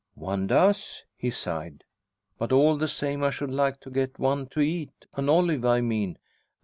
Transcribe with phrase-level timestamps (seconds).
[0.15, 1.83] "One does," he sighed.
[2.39, 5.81] "But all the same I should like to get one to eat an olive, I
[5.81, 6.17] mean."